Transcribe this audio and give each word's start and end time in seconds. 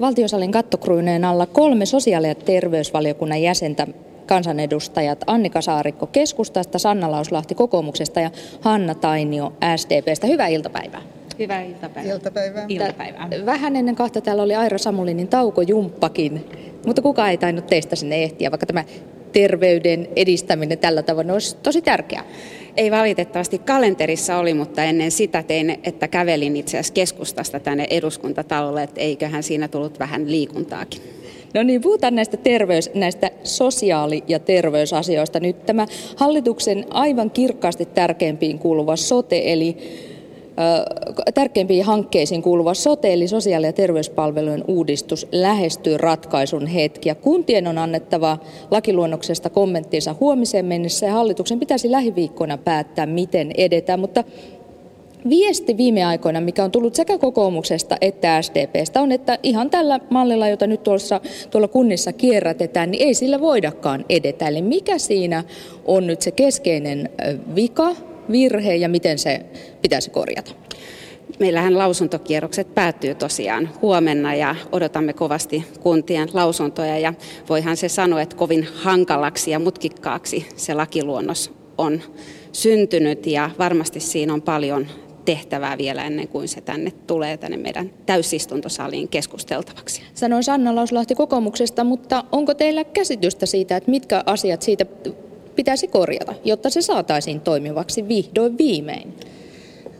valtiosalin 0.00 0.52
kattokruineen 0.52 1.24
alla 1.24 1.46
kolme 1.46 1.86
sosiaali- 1.86 2.28
ja 2.28 2.34
terveysvaliokunnan 2.34 3.42
jäsentä 3.42 3.86
kansanedustajat 4.26 5.24
Annika 5.26 5.60
Saarikko 5.60 6.06
keskustasta, 6.06 6.78
Sanna 6.78 7.10
Lauslahti 7.10 7.54
kokoomuksesta 7.54 8.20
ja 8.20 8.30
Hanna 8.60 8.94
Tainio 8.94 9.52
SDPstä. 9.76 10.26
Hyvää 10.26 10.48
iltapäivää. 10.48 11.02
Hyvää 11.38 11.62
iltapäivää. 11.62 12.12
Iltapäivää. 12.12 12.64
iltapäivää. 12.68 13.28
Vähän 13.46 13.76
ennen 13.76 13.96
kahta 13.96 14.20
täällä 14.20 14.42
oli 14.42 14.54
Aira 14.54 14.78
Samulinin 14.78 15.28
taukojumppakin, 15.28 16.44
mutta 16.86 17.02
kuka 17.02 17.28
ei 17.28 17.38
tainnut 17.38 17.66
teistä 17.66 17.96
sinne 17.96 18.22
ehtiä, 18.22 18.50
vaikka 18.50 18.66
tämä 18.66 18.84
terveyden 19.32 20.08
edistäminen 20.16 20.78
tällä 20.78 21.02
tavoin 21.02 21.30
olisi 21.30 21.56
tosi 21.62 21.82
tärkeää. 21.82 22.24
Ei 22.76 22.90
valitettavasti 22.90 23.58
kalenterissa 23.58 24.36
oli, 24.36 24.54
mutta 24.54 24.84
ennen 24.84 25.10
sitä 25.10 25.42
tein, 25.42 25.78
että 25.84 26.08
kävelin 26.08 26.56
itse 26.56 26.76
asiassa 26.76 26.94
keskustasta 26.94 27.60
tänne 27.60 27.86
eduskuntatalolle, 27.90 28.82
että 28.82 29.00
eiköhän 29.00 29.42
siinä 29.42 29.68
tullut 29.68 29.98
vähän 29.98 30.30
liikuntaakin. 30.30 31.00
No 31.54 31.62
niin, 31.62 31.80
puhutaan 31.80 32.14
näistä, 32.14 32.36
terveys, 32.36 32.90
näistä 32.94 33.30
sosiaali- 33.44 34.24
ja 34.28 34.38
terveysasioista. 34.38 35.40
Nyt 35.40 35.66
tämä 35.66 35.86
hallituksen 36.16 36.84
aivan 36.90 37.30
kirkkaasti 37.30 37.86
tärkeimpiin 37.86 38.58
kuuluva 38.58 38.96
sote, 38.96 39.42
eli 39.44 39.76
tärkeimpiin 41.34 41.84
hankkeisiin 41.84 42.42
kuuluva 42.42 42.74
sote, 42.74 43.12
eli 43.12 43.28
sosiaali- 43.28 43.66
ja 43.66 43.72
terveyspalvelujen 43.72 44.64
uudistus, 44.68 45.26
lähestyy 45.32 45.98
ratkaisun 45.98 46.66
hetki. 46.66 47.08
Ja 47.08 47.14
kuntien 47.14 47.66
on 47.66 47.78
annettava 47.78 48.38
lakiluonnoksesta 48.70 49.50
kommenttinsa 49.50 50.14
huomiseen 50.20 50.66
mennessä, 50.66 51.06
ja 51.06 51.12
hallituksen 51.12 51.60
pitäisi 51.60 51.90
lähiviikkoina 51.90 52.58
päättää, 52.58 53.06
miten 53.06 53.50
edetään. 53.56 54.00
Mutta 54.00 54.24
Viesti 55.28 55.76
viime 55.76 56.04
aikoina, 56.04 56.40
mikä 56.40 56.64
on 56.64 56.70
tullut 56.70 56.94
sekä 56.94 57.18
kokoomuksesta 57.18 57.96
että 58.00 58.42
SDPstä, 58.42 59.00
on, 59.00 59.12
että 59.12 59.38
ihan 59.42 59.70
tällä 59.70 60.00
mallilla, 60.10 60.48
jota 60.48 60.66
nyt 60.66 60.82
tuossa, 60.82 61.20
tuolla 61.50 61.68
kunnissa 61.68 62.12
kierrätetään, 62.12 62.90
niin 62.90 63.06
ei 63.06 63.14
sillä 63.14 63.40
voidakaan 63.40 64.04
edetä. 64.08 64.48
Eli 64.48 64.62
mikä 64.62 64.98
siinä 64.98 65.44
on 65.84 66.06
nyt 66.06 66.22
se 66.22 66.30
keskeinen 66.30 67.10
vika, 67.54 67.94
virhe 68.32 68.74
ja 68.74 68.88
miten 68.88 69.18
se 69.18 69.40
pitäisi 69.82 70.10
korjata? 70.10 70.52
Meillähän 71.38 71.78
lausuntokierrokset 71.78 72.74
päättyy 72.74 73.14
tosiaan 73.14 73.70
huomenna 73.82 74.34
ja 74.34 74.56
odotamme 74.72 75.12
kovasti 75.12 75.64
kuntien 75.80 76.28
lausuntoja 76.32 76.98
ja 76.98 77.14
voihan 77.48 77.76
se 77.76 77.88
sanoa, 77.88 78.22
että 78.22 78.36
kovin 78.36 78.68
hankalaksi 78.74 79.50
ja 79.50 79.58
mutkikkaaksi 79.58 80.46
se 80.56 80.74
lakiluonnos 80.74 81.52
on 81.78 82.00
syntynyt 82.52 83.26
ja 83.26 83.50
varmasti 83.58 84.00
siinä 84.00 84.34
on 84.34 84.42
paljon 84.42 84.86
tehtävää 85.24 85.78
vielä 85.78 86.04
ennen 86.04 86.28
kuin 86.28 86.48
se 86.48 86.60
tänne 86.60 86.90
tulee 86.90 87.36
tänne 87.36 87.56
meidän 87.56 87.90
täysistuntosaliin 88.06 89.08
keskusteltavaksi. 89.08 90.02
Sanoin 90.14 90.44
Sanna 90.44 90.74
Lauslahti 90.74 91.14
kokoomuksesta, 91.14 91.84
mutta 91.84 92.24
onko 92.32 92.54
teillä 92.54 92.84
käsitystä 92.84 93.46
siitä, 93.46 93.76
että 93.76 93.90
mitkä 93.90 94.22
asiat 94.26 94.62
siitä 94.62 94.86
pitäisi 95.56 95.88
korjata, 95.88 96.34
jotta 96.44 96.70
se 96.70 96.82
saataisiin 96.82 97.40
toimivaksi 97.40 98.08
vihdoin 98.08 98.58
viimein? 98.58 99.14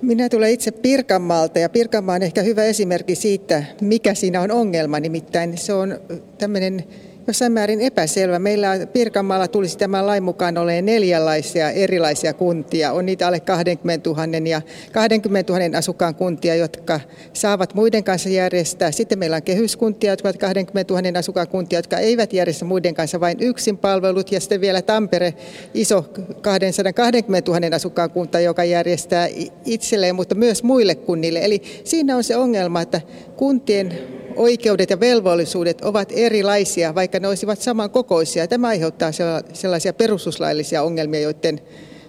Minä 0.03 0.29
tulen 0.29 0.53
itse 0.53 0.71
Pirkanmaalta 0.71 1.59
ja 1.59 1.69
Pirkanmaa 1.69 2.15
on 2.15 2.23
ehkä 2.23 2.43
hyvä 2.43 2.65
esimerkki 2.65 3.15
siitä, 3.15 3.65
mikä 3.81 4.15
siinä 4.15 4.41
on 4.41 4.51
ongelma. 4.51 5.01
Nimittäin 5.01 5.59
se 5.59 5.73
on 5.73 6.01
tämmöinen 6.39 6.85
jossain 7.31 7.53
määrin 7.53 7.81
epäselvä. 7.81 8.39
Meillä 8.39 8.87
Pirkanmaalla 8.93 9.49
tulisi 9.49 9.79
tämän 9.79 10.07
lain 10.07 10.23
mukaan 10.23 10.59
olemaan 10.59 10.87
neljänlaisia 10.87 11.71
erilaisia 11.71 12.35
kuntia. 12.35 12.93
On 12.93 13.07
niitä 13.07 13.27
alle 13.27 13.41
20 13.41 14.11
000 14.11 14.49
ja 14.49 14.63
20 14.93 15.53
000 15.53 15.79
asukkaan 15.79 16.15
kuntia, 16.15 16.55
jotka 16.55 17.01
saavat 17.33 17.75
muiden 17.75 18.05
kanssa 18.05 18.29
järjestää. 18.29 18.91
Sitten 18.91 19.19
meillä 19.19 19.37
on 19.37 19.43
kehyskuntia, 19.43 20.13
jotka 20.13 20.29
ovat 20.29 20.37
20 20.37 20.95
000 20.95 21.19
asukkaan 21.19 21.49
kuntia, 21.49 21.79
jotka 21.79 21.99
eivät 21.99 22.33
järjestä 22.33 22.65
muiden 22.65 22.95
kanssa 22.95 23.21
vain 23.21 23.37
yksin 23.41 23.79
palvelut. 23.79 24.33
Ja 24.33 24.41
sitten 24.41 24.61
vielä 24.61 24.83
Tampere, 24.83 25.35
iso 25.75 26.03
220 26.41 27.51
000 27.51 27.77
asukkaan 27.77 28.11
kunta, 28.11 28.41
joka 28.41 28.65
järjestää 28.65 29.29
itselleen, 29.65 30.15
mutta 30.15 30.35
myös 30.35 30.63
muille 30.63 30.95
kunnille. 30.95 31.45
Eli 31.45 31.63
siinä 31.85 32.17
on 32.17 32.25
se 32.25 32.37
ongelma, 32.37 32.81
että 32.81 33.01
kuntien 33.37 34.21
oikeudet 34.41 34.91
ja 34.91 35.01
velvollisuudet 35.01 35.81
ovat 35.81 36.13
erilaisia, 36.17 36.95
vaikka 36.95 37.21
ne 37.21 37.29
olisivat 37.29 37.61
samankokoisia. 37.61 38.49
Tämä 38.49 38.69
aiheuttaa 38.69 39.11
sellaisia 39.53 39.93
perustuslaillisia 39.93 40.83
ongelmia, 40.83 41.21
joiden 41.21 41.61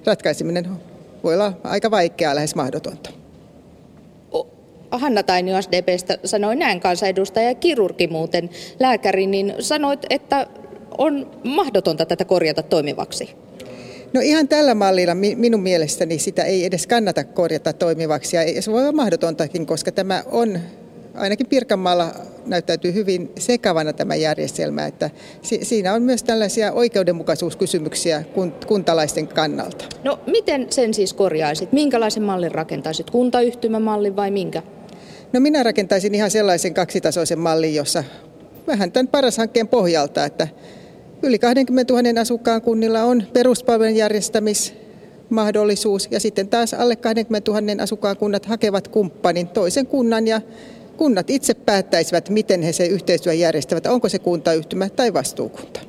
ratkaiseminen 0.06 0.70
voi 1.24 1.34
olla 1.34 1.54
aika 1.64 1.92
vaikeaa, 1.92 2.36
lähes 2.36 2.56
mahdotonta. 2.56 3.10
Hanna 4.92 5.24
Tainio 5.24 5.62
SDPstä 5.62 6.18
sanoi 6.24 6.56
näin 6.56 6.80
kansanedustaja 6.80 7.48
ja 7.48 7.56
kirurgi 7.56 8.08
muuten 8.08 8.50
lääkäri, 8.80 9.28
niin 9.28 9.54
sanoit, 9.60 10.06
että 10.10 10.48
on 10.98 11.32
mahdotonta 11.44 12.06
tätä 12.06 12.26
korjata 12.26 12.64
toimivaksi. 12.64 13.30
No 14.14 14.22
ihan 14.22 14.48
tällä 14.48 14.76
mallilla 14.76 15.16
minun 15.16 15.62
mielestäni 15.62 16.20
sitä 16.20 16.44
ei 16.44 16.66
edes 16.66 16.88
kannata 16.88 17.24
korjata 17.24 17.74
toimivaksi 17.74 18.36
ja 18.36 18.62
se 18.62 18.72
voi 18.72 18.82
olla 18.82 18.92
mahdotontakin, 18.92 19.66
koska 19.66 19.92
tämä 19.92 20.24
on 20.32 20.60
ainakin 21.16 21.48
Pirkanmaalla 21.48 22.12
näyttäytyy 22.46 22.94
hyvin 22.94 23.32
sekavana 23.40 23.94
tämä 23.94 24.16
järjestelmä, 24.16 24.86
että 24.86 25.10
siinä 25.42 25.94
on 25.94 26.02
myös 26.02 26.24
tällaisia 26.24 26.72
oikeudenmukaisuuskysymyksiä 26.72 28.24
kuntalaisten 28.68 29.28
kannalta. 29.28 29.86
No 30.04 30.20
miten 30.26 30.68
sen 30.70 30.94
siis 30.94 31.14
korjaisit? 31.14 31.72
Minkälaisen 31.72 32.24
mallin 32.24 32.52
rakentaisit? 32.52 33.10
Kuntayhtymämallin 33.10 34.16
vai 34.16 34.32
minkä? 34.32 34.64
No 35.34 35.40
minä 35.40 35.64
rakentaisin 35.64 36.16
ihan 36.16 36.32
sellaisen 36.32 36.74
kaksitasoisen 36.74 37.40
mallin, 37.40 37.76
jossa 37.76 38.04
vähän 38.68 38.92
tämän 38.92 39.08
paras 39.08 39.38
hankkeen 39.38 39.68
pohjalta, 39.68 40.26
että 40.26 40.48
yli 41.24 41.40
20 41.40 41.94
000 41.94 42.22
asukkaan 42.22 42.62
kunnilla 42.62 43.04
on 43.04 43.24
peruspalvelun 43.34 43.96
järjestämis 43.96 44.74
mahdollisuus 45.30 46.08
ja 46.12 46.20
sitten 46.20 46.48
taas 46.48 46.74
alle 46.74 46.96
20 46.96 47.52
000 47.52 47.84
asukkaan 47.84 48.18
kunnat 48.18 48.46
hakevat 48.46 48.88
kumppanin 48.88 49.48
toisen 49.48 49.88
kunnan 49.88 50.28
ja 50.28 50.42
kunnat 51.02 51.30
itse 51.30 51.54
päättäisivät, 51.54 52.30
miten 52.30 52.62
he 52.62 52.74
se 52.74 52.86
yhteistyö 52.86 53.34
järjestävät, 53.34 53.86
onko 53.86 54.10
se 54.10 54.20
kuntayhtymä 54.20 54.90
tai 54.90 55.14
vastuukunta. 55.14 55.80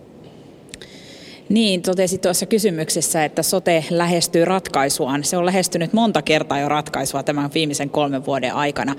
Niin, 1.49 1.83
totesit 1.83 2.21
tuossa 2.21 2.47
kysymyksessä, 2.47 3.25
että 3.25 3.43
sote 3.43 3.85
lähestyy 3.91 4.45
ratkaisuaan. 4.45 5.25
Se 5.25 5.37
on 5.37 5.47
lähestynyt 5.47 5.93
monta 5.93 6.23
kertaa 6.23 6.59
jo 6.59 6.69
ratkaisua 6.69 7.23
tämän 7.23 7.51
viimeisen 7.55 7.91
kolmen 7.91 8.27
vuoden 8.27 8.55
aikana. 8.55 8.97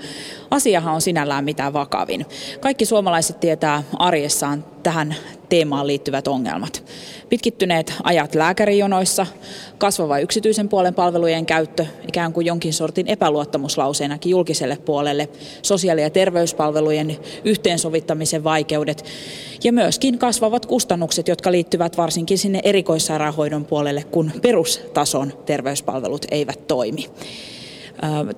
Asiahan 0.50 0.94
on 0.94 1.00
sinällään 1.00 1.44
mitään 1.44 1.72
vakavin. 1.72 2.26
Kaikki 2.60 2.84
suomalaiset 2.84 3.40
tietää 3.40 3.82
arjessaan 3.98 4.64
tähän 4.84 5.14
teemaan 5.48 5.86
liittyvät 5.86 6.28
ongelmat. 6.28 6.84
Pitkittyneet 7.28 7.94
ajat 8.02 8.34
lääkärijonoissa, 8.34 9.26
kasvava 9.78 10.18
yksityisen 10.18 10.68
puolen 10.68 10.94
palvelujen 10.94 11.46
käyttö 11.46 11.86
ikään 12.08 12.32
kuin 12.32 12.46
jonkin 12.46 12.72
sortin 12.72 13.08
epäluottamuslauseenakin 13.08 14.30
julkiselle 14.30 14.76
puolelle, 14.76 15.28
sosiaali- 15.62 16.02
ja 16.02 16.10
terveyspalvelujen 16.10 17.16
yhteensovittamisen 17.44 18.44
vaikeudet 18.44 19.04
ja 19.64 19.72
myöskin 19.72 20.18
kasvavat 20.18 20.66
kustannukset, 20.66 21.28
jotka 21.28 21.52
liittyvät 21.52 21.96
varsinkin 21.96 22.38
sinne 22.38 22.60
erikoissairaanhoidon 22.64 23.64
puolelle, 23.64 24.04
kun 24.10 24.32
perustason 24.42 25.32
terveyspalvelut 25.46 26.26
eivät 26.30 26.66
toimi. 26.66 27.08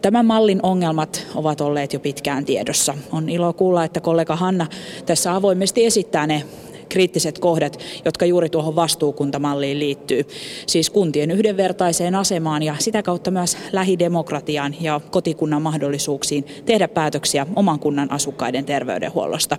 Tämän 0.02 0.26
mallin 0.26 0.60
ongelmat 0.62 1.26
ovat 1.34 1.60
olleet 1.60 1.92
jo 1.92 2.00
pitkään 2.00 2.44
tiedossa. 2.44 2.94
On 3.12 3.28
ilo 3.28 3.52
kuulla, 3.52 3.84
että 3.84 4.00
kollega 4.00 4.36
Hanna 4.36 4.66
tässä 5.06 5.34
avoimesti 5.34 5.86
esittää 5.86 6.26
ne 6.26 6.42
kriittiset 6.88 7.38
kohdat, 7.38 7.78
jotka 8.04 8.26
juuri 8.26 8.48
tuohon 8.48 8.76
vastuukuntamalliin 8.76 9.78
liittyy. 9.78 10.26
Siis 10.66 10.90
kuntien 10.90 11.30
yhdenvertaiseen 11.30 12.14
asemaan 12.14 12.62
ja 12.62 12.76
sitä 12.78 13.02
kautta 13.02 13.30
myös 13.30 13.56
lähidemokratiaan 13.72 14.74
ja 14.80 15.00
kotikunnan 15.10 15.62
mahdollisuuksiin 15.62 16.46
tehdä 16.64 16.88
päätöksiä 16.88 17.46
oman 17.56 17.78
kunnan 17.78 18.12
asukkaiden 18.12 18.64
terveydenhuollosta. 18.64 19.56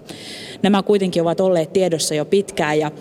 Nämä 0.61 0.83
kuitenkin 0.83 1.21
ovat 1.21 1.39
olleet 1.39 1.73
tiedossa 1.73 2.15
jo 2.15 2.25
pitkään 2.25 2.79
ja 2.79 2.91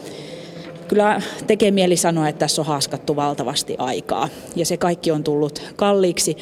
kyllä 0.88 1.22
tekee 1.46 1.70
mieli 1.70 1.96
sanoa, 1.96 2.28
että 2.28 2.38
tässä 2.38 2.62
on 2.62 2.66
haaskattu 2.66 3.16
valtavasti 3.16 3.74
aikaa 3.78 4.28
ja 4.56 4.66
se 4.66 4.76
kaikki 4.76 5.10
on 5.10 5.24
tullut 5.24 5.62
kalliiksi. 5.76 6.36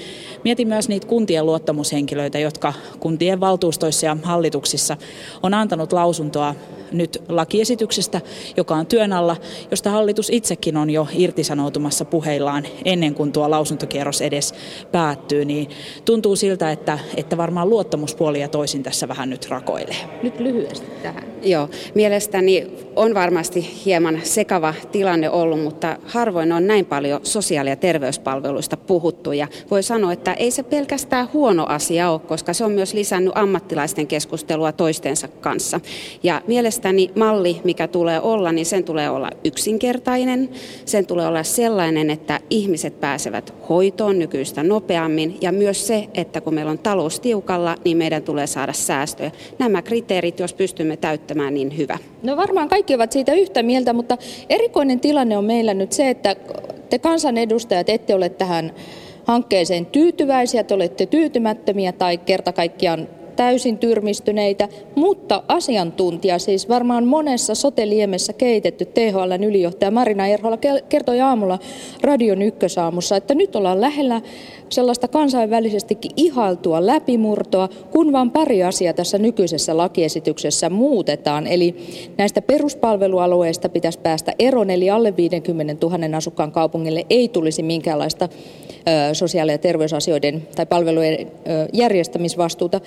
Mietin 0.45 0.69
myös 0.69 0.89
niitä 0.89 1.07
kuntien 1.07 1.47
luottamushenkilöitä, 1.47 2.39
jotka 2.39 2.73
kuntien 3.01 3.41
valtuustoissa 3.41 4.07
ja 4.07 4.17
hallituksissa 4.23 4.97
on 5.43 5.55
antanut 5.55 5.93
lausuntoa 5.93 6.55
nyt 6.99 7.23
lakiesityksestä, 7.29 8.21
joka 8.57 8.75
on 8.75 8.87
työn 8.87 9.13
alla, 9.13 9.37
josta 9.71 9.91
hallitus 9.91 10.31
itsekin 10.31 10.77
on 10.77 10.91
jo 10.91 11.09
irtisanoutumassa 11.13 12.05
puheillaan 12.05 12.65
ennen 12.85 13.15
kuin 13.15 13.33
tuo 13.33 13.51
lausuntokierros 13.51 14.21
edes 14.21 14.55
päättyy, 14.93 15.45
niin 15.45 15.69
tuntuu 16.05 16.37
siltä, 16.37 16.71
että, 16.71 16.99
että 17.17 17.37
varmaan 17.37 17.71
luottamuspuoli 17.71 18.41
ja 18.41 18.49
toisin 18.49 18.83
tässä 18.83 19.09
vähän 19.09 19.31
nyt 19.31 19.49
rakoilee. 19.51 19.97
Nyt 20.23 20.41
lyhyesti 20.41 20.87
tähän. 21.03 21.25
Joo, 21.43 21.69
mielestäni 21.95 22.67
on 22.97 23.15
varmasti 23.15 23.71
hieman 23.85 24.21
sekava 24.23 24.75
tilanne 24.93 25.31
ollut, 25.31 25.63
mutta 25.63 25.97
harvoin 26.07 26.53
on 26.53 26.67
näin 26.67 26.87
paljon 26.87 27.21
sosiaali- 27.23 27.71
ja 27.71 27.77
terveyspalveluista 27.77 28.77
puhuttu. 28.77 29.33
Ja 29.33 29.49
voi 29.71 29.83
sanoa, 29.83 30.13
että 30.13 30.33
ei 30.35 30.51
se 30.51 30.63
pelkästään 30.63 31.29
huono 31.33 31.67
asia 31.67 32.11
ole, 32.11 32.21
koska 32.21 32.53
se 32.53 32.65
on 32.65 32.73
myös 32.73 32.95
lisännyt 32.95 33.33
ammattilaisten 33.37 34.07
keskustelua 34.07 34.73
toistensa 34.73 35.29
kanssa. 35.29 35.81
Ja 36.23 36.43
mielestäni 36.47 36.84
malli, 37.17 37.61
mikä 37.65 37.89
tulee 37.89 38.21
olla, 38.21 38.53
niin 38.53 38.67
sen 38.67 38.85
tulee 38.85 39.11
olla 39.11 39.31
yksinkertainen, 39.45 40.49
sen 40.85 41.07
tulee 41.07 41.27
olla 41.27 41.43
sellainen, 41.43 42.11
että 42.11 42.41
ihmiset 42.51 43.01
pääsevät 43.01 43.55
hoitoon 43.69 44.19
nykyistä 44.19 44.63
nopeammin 44.63 45.39
ja 45.41 45.53
myös 45.53 45.87
se, 45.87 46.09
että 46.15 46.41
kun 46.41 46.55
meillä 46.55 46.71
on 46.71 46.79
talous 46.79 47.21
tiukalla, 47.21 47.77
niin 47.85 47.97
meidän 47.97 48.23
tulee 48.23 48.47
saada 48.47 48.73
säästöjä. 48.73 49.31
Nämä 49.59 49.83
kriteerit, 49.83 50.41
jos 50.41 50.55
pystymme 50.55 50.97
täyttämään, 50.97 51.55
niin 51.55 51.77
hyvä. 51.77 51.99
No 52.23 52.37
varmaan 52.37 52.69
kaikki 52.69 52.95
ovat 52.95 53.13
siitä 53.13 53.33
yhtä 53.33 53.63
mieltä, 53.63 53.93
mutta 53.93 54.19
erikoinen 54.49 55.01
tilanne 55.01 55.37
on 55.37 55.45
meillä 55.45 55.75
nyt 55.75 55.93
se, 55.93 56.11
että 56.11 56.37
te 56.91 56.99
kansanedustajat 56.99 57.89
ette 57.89 58.15
ole 58.15 58.29
tähän 58.29 58.73
hankkeeseen 59.25 59.87
tyytyväisiä, 59.87 60.65
te 60.65 60.75
olette 60.75 61.07
tyytymättömiä 61.07 61.93
tai 61.93 62.19
kerta 62.19 62.53
kaikkiaan 62.53 63.09
täysin 63.37 63.79
tyrmistyneitä, 63.79 64.69
mutta 64.95 65.43
asiantuntija, 65.49 66.39
siis 66.39 66.69
varmaan 66.69 67.07
monessa 67.07 67.55
soteliemessä 67.55 68.33
keitetty 68.33 68.85
THLn 68.85 69.45
ylijohtaja 69.45 69.91
Marina 69.91 70.27
Erhola 70.27 70.59
kertoi 70.89 71.21
aamulla 71.21 71.59
Radion 72.03 72.43
ykkösaamussa, 72.43 73.17
että 73.17 73.35
nyt 73.35 73.57
ollaan 73.57 73.81
lähellä 73.81 74.21
sellaista 74.69 75.09
kansainvälisestikin 75.09 76.11
ihailtua 76.17 76.87
läpimurtoa, 76.87 77.69
kun 77.91 78.13
vain 78.13 78.31
pari 78.31 78.65
asiaa 78.65 78.95
tässä 78.95 79.19
nykyisessä 79.19 79.77
lakiesityksessä 79.77 80.71
muutetaan. 80.71 81.47
Eli 81.47 81.77
näistä 82.19 82.43
peruspalvelualueista 82.43 83.69
pitäisi 83.69 83.99
päästä 83.99 84.33
eroon, 84.39 84.71
eli 84.71 84.91
alle 84.91 85.17
50 85.17 85.87
000 85.87 86.17
asukkaan 86.17 86.53
kaupungille 86.53 87.07
ei 87.11 87.29
tulisi 87.29 87.63
minkäänlaista 87.63 88.29
sosiaali- 89.13 89.53
ja 89.53 89.59
terveysasioiden 89.59 90.49
tai 90.57 90.67
palvelujen 90.67 91.27
järjestämisvastuuta. 91.73 92.81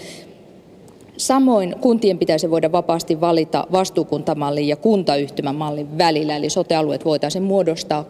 Samoin 1.18 1.76
kuntien 1.82 2.18
pitäisi 2.18 2.52
voida 2.52 2.72
vapaasti 2.72 3.22
valita 3.22 3.68
vastuukuntamallin 3.72 4.68
ja 4.68 4.76
kuntayhtymämallin 4.76 5.98
välillä, 5.98 6.36
eli 6.36 6.50
sotealueet 6.50 7.06
voitaisiin 7.06 7.44
muodostaa 7.44 8.06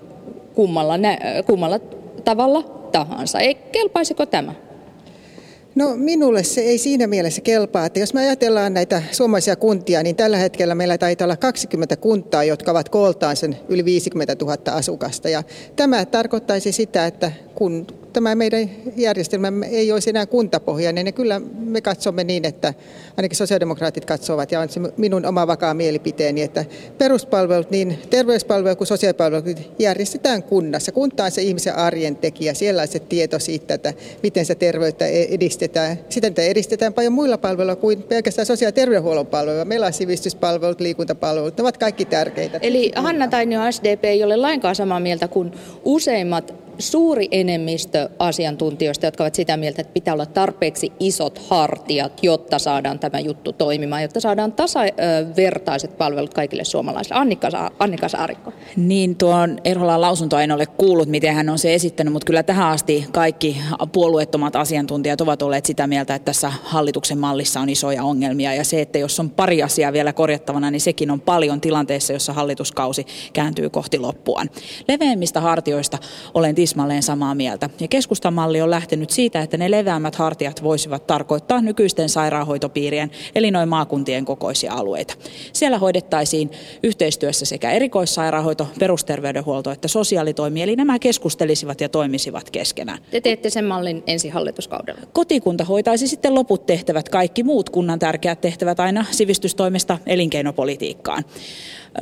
kummalla, 0.56 0.98
nä- 0.98 1.18
kummalla 1.46 1.80
tavalla 2.26 2.64
tahansa. 2.92 3.40
Ei, 3.40 3.56
kelpaisiko 3.56 4.26
tämä? 4.26 4.54
No 5.76 5.94
minulle 5.96 6.44
se 6.44 6.62
ei 6.62 6.78
siinä 6.78 7.08
mielessä 7.08 7.42
kelpaa, 7.42 7.86
että 7.86 8.00
jos 8.00 8.14
me 8.14 8.20
ajatellaan 8.20 8.74
näitä 8.74 9.04
suomalaisia 9.12 9.56
kuntia, 9.56 10.04
niin 10.04 10.16
tällä 10.16 10.38
hetkellä 10.38 10.76
meillä 10.76 10.98
taitaa 10.98 11.26
olla 11.26 11.38
20 11.38 11.96
kuntaa, 11.96 12.44
jotka 12.44 12.72
ovat 12.72 12.90
kooltaan 12.90 13.36
sen 13.36 13.58
yli 13.70 13.86
50 13.86 14.36
000 14.42 14.58
asukasta. 14.72 15.30
Ja 15.30 15.44
tämä 15.76 16.06
tarkoittaisi 16.06 16.72
sitä, 16.72 17.06
että 17.06 17.32
kun 17.56 17.88
tämä 18.14 18.36
meidän 18.36 18.70
järjestelmämme 18.96 19.68
ei 19.68 19.92
olisi 19.92 20.10
enää 20.10 20.26
kuntapohjainen, 20.26 21.06
niin 21.06 21.14
kyllä 21.14 21.42
me 21.60 21.82
katsomme 21.82 22.24
niin, 22.24 22.46
että 22.46 22.74
ainakin 23.18 23.38
sosiaalidemokraatit 23.38 24.06
katsovat, 24.06 24.52
ja 24.52 24.60
on 24.60 24.70
se 24.70 24.80
minun 24.98 25.26
oma 25.26 25.48
vakaa 25.48 25.74
mielipiteeni, 25.74 26.42
että 26.42 26.66
peruspalvelut, 26.98 27.72
niin 27.72 28.00
terveyspalvelut 28.10 28.78
kuin 28.78 28.88
sosiaalipalvelut 28.88 29.46
järjestetään 29.80 30.44
kunnassa. 30.44 30.92
Kunta 30.92 31.24
on 31.24 31.32
se 31.32 31.42
ihmisen 31.42 31.76
arjen 31.76 32.16
tekijä, 32.16 32.54
siellä 32.54 32.82
on 32.82 32.88
se 32.88 33.00
tieto 33.00 33.40
siitä, 33.40 33.74
että 33.74 33.94
miten 34.24 34.46
se 34.46 34.56
terveyttä 34.56 35.06
edistetään. 35.08 36.00
Sitä 36.10 36.42
edistetään 36.42 36.94
paljon 36.94 37.14
muilla 37.14 37.38
palveluilla 37.38 37.76
kuin 37.76 38.04
pelkästään 38.04 38.46
sosiaali- 38.46 38.68
ja 38.70 38.72
terveydenhuollon 38.72 39.28
palveluilla. 39.28 39.66
Meillä 39.66 39.86
on 39.86 39.94
sivistyspalvelut, 39.94 40.82
liikuntapalvelut, 40.82 41.58
ne 41.58 41.62
ovat 41.62 41.78
kaikki 41.78 42.06
tärkeitä. 42.06 42.60
Eli 42.62 42.92
Hanna 42.96 43.28
Tainio 43.28 43.72
SDP 43.72 44.04
ei 44.04 44.24
ole 44.24 44.38
lainkaan 44.38 44.76
samaa 44.76 45.00
mieltä 45.00 45.28
kuin 45.28 45.52
useimmat 45.86 46.67
suuri 46.80 47.28
enemmistö 47.32 48.10
asiantuntijoista, 48.20 49.06
jotka 49.06 49.24
ovat 49.24 49.36
sitä 49.36 49.58
mieltä, 49.58 49.82
että 49.82 49.94
pitää 49.94 50.14
olla 50.14 50.26
tarpeeksi 50.26 50.92
isot 51.00 51.42
hartiat, 51.50 52.24
jotta 52.24 52.60
saadaan 52.60 53.00
tämä 53.00 53.20
juttu 53.20 53.54
toimimaan, 53.54 54.02
jotta 54.02 54.20
saadaan 54.20 54.52
tasavertaiset 54.52 55.98
palvelut 55.98 56.34
kaikille 56.34 56.64
suomalaisille. 56.64 57.20
Annika, 57.20 57.72
Annika 57.80 58.10
Saarikko. 58.10 58.54
Niin, 58.76 59.16
tuon 59.16 59.58
Erholan 59.64 60.02
lausuntoa 60.02 60.42
en 60.42 60.52
ole 60.52 60.66
kuullut, 60.66 61.08
miten 61.08 61.34
hän 61.34 61.50
on 61.50 61.60
se 61.60 61.74
esittänyt, 61.74 62.14
mutta 62.14 62.26
kyllä 62.26 62.44
tähän 62.44 62.68
asti 62.68 63.06
kaikki 63.12 63.58
puolueettomat 63.92 64.56
asiantuntijat 64.56 65.22
ovat 65.22 65.42
olleet 65.42 65.66
sitä 65.66 65.88
mieltä, 65.88 66.16
että 66.16 66.26
tässä 66.26 66.54
hallituksen 66.64 67.18
mallissa 67.18 67.60
on 67.60 67.70
isoja 67.70 68.04
ongelmia. 68.04 68.54
Ja 68.54 68.64
se, 68.64 68.82
että 68.82 69.00
jos 69.00 69.20
on 69.20 69.30
pari 69.30 69.64
asiaa 69.64 69.94
vielä 69.94 70.14
korjattavana, 70.14 70.72
niin 70.72 70.82
sekin 70.82 71.12
on 71.12 71.22
paljon 71.22 71.62
tilanteessa, 71.62 72.14
jossa 72.14 72.34
hallituskausi 72.34 73.06
kääntyy 73.34 73.70
kohti 73.70 74.00
loppuaan. 74.00 74.50
Leveämmistä 74.88 75.42
hartioista 75.42 75.98
olen 76.34 76.56
tismalleen 76.68 77.04
samaa 77.04 77.36
mieltä. 77.36 77.70
Ja 77.80 77.88
keskustan 77.88 78.34
malli 78.34 78.62
on 78.62 78.70
lähtenyt 78.70 79.10
siitä, 79.10 79.42
että 79.42 79.58
ne 79.58 79.72
leveämmät 79.72 80.16
hartiat 80.16 80.64
voisivat 80.64 81.08
tarkoittaa 81.08 81.62
nykyisten 81.62 82.10
sairaanhoitopiirien, 82.10 83.12
eli 83.36 83.52
noin 83.52 83.70
maakuntien 83.70 84.26
kokoisia 84.26 84.74
alueita. 84.74 85.14
Siellä 85.54 85.80
hoidettaisiin 85.80 86.52
yhteistyössä 86.84 87.46
sekä 87.46 87.72
erikoissairaanhoito, 87.72 88.68
perusterveydenhuolto 88.80 89.72
että 89.72 89.88
sosiaalitoimi, 89.88 90.62
eli 90.62 90.76
nämä 90.76 91.00
keskustelisivat 91.00 91.82
ja 91.82 91.90
toimisivat 91.90 92.50
keskenään. 92.50 93.00
Te 93.12 93.22
teette 93.22 93.50
sen 93.50 93.66
mallin 93.66 94.04
ensi 94.08 94.30
hallituskaudella. 94.30 95.02
Kotikunta 95.14 95.64
hoitaisi 95.64 96.08
sitten 96.08 96.36
loput 96.36 96.66
tehtävät, 96.66 97.10
kaikki 97.10 97.44
muut 97.44 97.70
kunnan 97.70 98.00
tärkeät 98.00 98.42
tehtävät 98.42 98.80
aina 98.80 99.06
sivistystoimesta 99.12 99.98
elinkeinopolitiikkaan. 100.06 101.24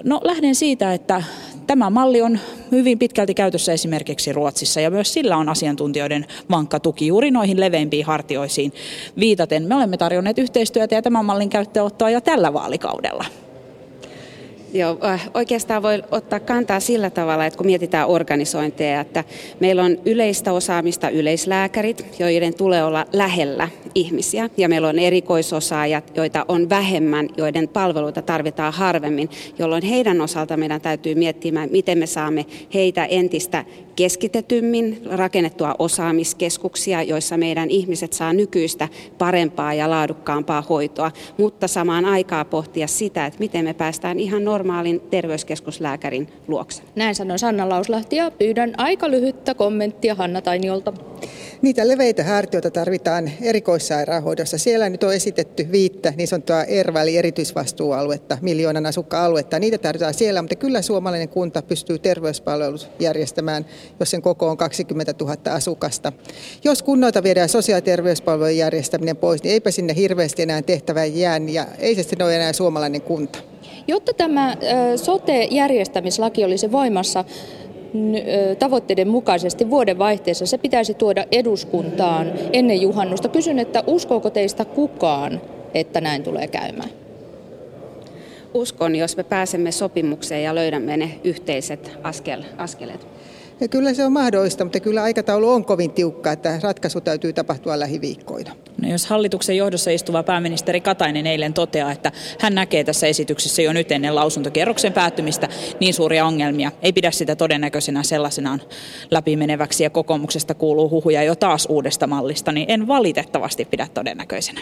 No 0.03 0.21
lähden 0.24 0.56
siitä, 0.56 0.94
että 0.94 1.24
tämä 1.68 1.89
malli 1.89 2.21
on 2.21 2.39
hyvin 2.71 3.00
pitkälti 3.00 3.33
käytössä 3.33 3.74
esimerkiksi 3.74 4.33
Ruotsissa 4.33 4.81
ja 4.81 4.92
myös 4.92 5.13
sillä 5.13 5.38
on 5.38 5.50
asiantuntijoiden 5.50 6.25
vankka 6.50 6.80
tuki 6.80 7.07
juuri 7.07 7.31
noihin 7.31 7.59
leveimpiin 7.59 8.06
hartioisiin 8.06 8.74
viitaten. 9.19 9.63
Me 9.63 9.75
olemme 9.75 9.97
tarjonneet 9.97 10.38
yhteistyötä 10.38 10.95
ja 10.95 11.01
tämän 11.01 11.25
mallin 11.25 11.50
käyttöönottoa 11.50 12.09
jo 12.09 12.21
tällä 12.21 12.53
vaalikaudella. 12.53 13.25
Joo, 14.75 14.98
äh, 15.04 15.30
oikeastaan 15.33 15.83
voi 15.83 16.04
ottaa 16.12 16.39
kantaa 16.39 16.80
sillä 16.80 17.10
tavalla, 17.10 17.45
että 17.45 17.57
kun 17.57 17.66
mietitään 17.66 18.07
organisointeja, 18.07 19.01
että 19.01 19.24
meillä 19.60 19.83
on 19.83 19.98
yleistä 20.06 20.54
osaamista 20.54 21.10
yleislääkärit, 21.10 22.06
joiden 22.19 22.54
tulee 22.54 22.83
olla 22.83 23.06
lähellä 23.13 23.69
ihmisiä, 23.95 24.50
ja 24.57 24.69
meillä 24.69 24.88
on 24.88 25.00
erikoisosaajat, 25.00 26.12
joita 26.18 26.45
on 26.48 26.69
vähemmän, 26.69 27.30
joiden 27.38 27.68
palveluita 27.68 28.22
tarvitaan 28.22 28.74
harvemmin, 28.74 29.30
jolloin 29.60 29.83
heidän 29.83 30.22
osalta 30.22 30.57
meidän 30.57 30.81
täytyy 30.81 31.16
miettiä, 31.16 31.51
miten 31.72 31.98
me 31.98 32.06
saamme 32.06 32.45
heitä 32.74 33.06
entistä 33.06 33.66
keskitetymmin 33.95 35.01
rakennettua 35.12 35.75
osaamiskeskuksia, 35.80 37.03
joissa 37.03 37.38
meidän 37.38 37.69
ihmiset 37.69 38.13
saa 38.13 38.33
nykyistä 38.33 38.88
parempaa 39.18 39.74
ja 39.74 39.89
laadukkaampaa 39.89 40.63
hoitoa, 40.69 41.12
mutta 41.38 41.68
samaan 41.68 42.06
aikaa 42.06 42.45
pohtia 42.45 42.88
sitä, 42.88 43.25
että 43.25 43.39
miten 43.39 43.65
me 43.65 43.74
päästään 43.74 44.19
ihan 44.19 44.43
normaalin 44.46 45.01
terveyskeskuslääkärin 45.10 46.27
luokse. 46.48 46.84
Näin 46.96 47.15
sanoi 47.15 47.39
Sanna 47.39 47.69
Lauslahti 47.69 48.15
ja 48.15 48.31
pyydän 48.31 48.74
aika 48.77 49.12
lyhyttä 49.12 49.53
kommenttia 49.53 50.15
Hanna 50.15 50.41
Tainiolta. 50.41 50.93
Niitä 51.62 51.88
leveitä 51.88 52.24
hartioita 52.24 52.72
tarvitaan 52.72 53.31
erikoissairaanhoidossa. 53.41 54.58
Siellä 54.58 54.89
nyt 54.89 55.03
on 55.03 55.13
esitetty 55.13 55.67
viittä 55.72 56.13
niin 56.17 56.27
sanottua 56.27 56.63
ERVA 56.63 57.01
eli 57.01 57.17
erityisvastuualuetta, 57.17 58.38
miljoonan 58.41 58.86
asukkaan 58.86 59.25
aluetta. 59.25 59.60
Niitä 59.60 59.77
tarvitaan 59.77 60.13
siellä, 60.13 60.41
mutta 60.41 60.55
kyllä 60.55 60.81
suomalainen 60.81 61.29
kunta 61.29 61.62
pystyy 61.62 62.00
terveyspalvelut 62.00 62.89
järjestämään, 63.00 63.65
jos 64.00 64.12
sen 64.12 64.22
koko 64.22 64.50
on 64.50 64.58
20 64.58 65.13
000 65.22 65.36
asukasta. 65.51 66.12
Jos 66.63 66.84
kunnalta 66.84 67.24
viedään 67.24 67.50
sosiaali- 67.50 67.77
ja 67.77 67.82
terveyspalvelujen 67.82 68.58
järjestäminen 68.58 69.18
pois, 69.18 69.44
niin 69.44 69.54
eipä 69.54 69.72
sinne 69.72 69.96
hirveästi 69.96 70.42
enää 70.42 70.62
tehtävää 70.62 71.06
jää 71.06 71.42
ja 71.50 71.65
ei 71.80 71.96
se 71.96 72.04
sitten 72.04 72.25
ole 72.25 72.36
enää 72.36 72.54
suomalainen 72.54 73.01
kunta. 73.01 73.39
Jotta 73.88 74.13
tämä 74.13 74.58
sote-järjestämislaki 74.96 76.46
olisi 76.46 76.72
voimassa, 76.72 77.25
tavoitteiden 78.60 79.08
mukaisesti 79.08 79.70
vuoden 79.70 79.98
vaihteessa 79.98 80.46
se 80.46 80.58
pitäisi 80.58 80.94
tuoda 80.94 81.25
eduskuntaan 81.32 82.32
ennen 82.54 82.82
juhannusta. 82.82 83.30
Kysyn, 83.30 83.60
että 83.60 83.84
uskooko 83.88 84.30
teistä 84.30 84.65
kukaan, 84.65 85.42
että 85.74 86.01
näin 86.01 86.24
tulee 86.24 86.48
käymään? 86.48 86.89
Uskon, 88.54 88.96
jos 88.96 89.18
me 89.18 89.24
pääsemme 89.24 89.72
sopimukseen 89.72 90.44
ja 90.44 90.56
löydämme 90.56 90.98
ne 90.98 91.20
yhteiset 91.24 91.92
askel, 92.04 92.44
askeleet. 92.58 93.08
Ja 93.59 93.67
kyllä 93.67 93.93
se 93.93 94.05
on 94.05 94.12
mahdollista, 94.12 94.65
mutta 94.65 94.79
kyllä 94.79 95.03
aikataulu 95.03 95.50
on 95.50 95.65
kovin 95.65 95.91
tiukka, 95.91 96.31
että 96.31 96.59
ratkaisu 96.63 97.01
täytyy 97.01 97.33
tapahtua 97.33 97.79
lähiviikkoina. 97.79 98.55
No 98.81 98.89
jos 98.89 99.05
hallituksen 99.05 99.57
johdossa 99.57 99.91
istuva 99.91 100.24
pääministeri 100.24 100.81
Katainen 100.81 101.27
eilen 101.27 101.53
toteaa, 101.53 101.91
että 101.91 102.12
hän 102.39 102.55
näkee 102.55 102.83
tässä 102.83 103.07
esityksessä 103.07 103.62
jo 103.62 103.74
nyt 103.74 103.91
ennen 103.91 104.15
lausuntokierroksen 104.15 104.93
päättymistä 104.93 105.47
niin 105.79 105.93
suuria 105.93 106.25
ongelmia, 106.25 106.71
ei 106.81 106.93
pidä 106.93 107.12
sitä 107.12 107.35
todennäköisenä 107.35 108.03
sellaisenaan 108.03 108.62
läpimeneväksi 109.12 109.83
ja 109.83 109.89
kokoomuksesta 109.89 110.53
kuuluu 110.53 110.89
huhuja 110.89 111.24
jo 111.24 111.35
taas 111.35 111.65
uudesta 111.69 112.07
mallista, 112.07 112.51
niin 112.51 112.71
en 112.71 112.88
valitettavasti 112.88 113.65
pidä 113.65 113.88
todennäköisenä. 113.93 114.62